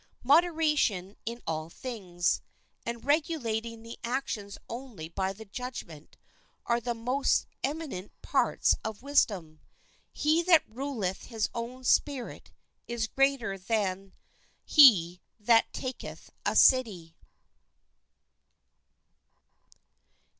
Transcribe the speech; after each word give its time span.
Moderation 0.23 1.15
in 1.27 1.43
all 1.45 1.69
things, 1.69 2.41
and 2.87 3.05
regulating 3.05 3.83
the 3.83 3.99
actions 4.03 4.57
only 4.67 5.07
by 5.09 5.31
the 5.31 5.45
judgment, 5.45 6.17
are 6.65 6.79
the 6.81 6.95
most 6.95 7.45
eminent 7.63 8.11
parts 8.23 8.73
of 8.83 9.03
wisdom. 9.03 9.59
"He 10.11 10.41
that 10.41 10.63
ruleth 10.67 11.25
his 11.25 11.49
own 11.53 11.83
spirit 11.83 12.51
is 12.87 13.05
greater 13.05 13.59
than 13.59 14.13
he 14.65 15.21
that 15.39 15.71
taketh 15.71 16.31
a 16.47 16.55
city." 16.55 17.15